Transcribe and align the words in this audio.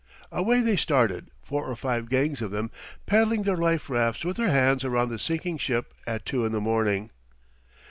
Away 0.31 0.61
they 0.61 0.77
started, 0.77 1.29
four 1.43 1.63
or 1.67 1.75
five 1.75 2.09
gangs 2.09 2.41
of 2.41 2.49
them, 2.49 2.71
paddling 3.05 3.43
their 3.43 3.55
life 3.55 3.87
rafts 3.87 4.25
with 4.25 4.37
their 4.37 4.49
hands 4.49 4.83
around 4.83 5.09
the 5.09 5.19
sinking 5.19 5.59
ship 5.59 5.93
at 6.07 6.25
two 6.25 6.43
in 6.43 6.51
the 6.53 6.59
morning. 6.59 7.11